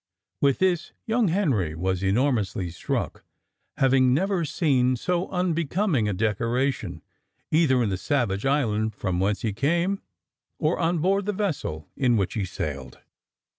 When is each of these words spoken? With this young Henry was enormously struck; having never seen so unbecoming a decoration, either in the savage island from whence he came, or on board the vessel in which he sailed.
With 0.41 0.57
this 0.57 0.93
young 1.05 1.27
Henry 1.27 1.75
was 1.75 2.01
enormously 2.01 2.71
struck; 2.71 3.23
having 3.77 4.15
never 4.15 4.43
seen 4.43 4.95
so 4.95 5.29
unbecoming 5.29 6.09
a 6.09 6.13
decoration, 6.13 7.03
either 7.51 7.83
in 7.83 7.89
the 7.89 7.97
savage 7.97 8.43
island 8.43 8.95
from 8.95 9.19
whence 9.19 9.43
he 9.43 9.53
came, 9.53 10.01
or 10.57 10.79
on 10.79 10.97
board 10.97 11.27
the 11.27 11.33
vessel 11.33 11.87
in 11.95 12.17
which 12.17 12.33
he 12.33 12.45
sailed. 12.45 12.97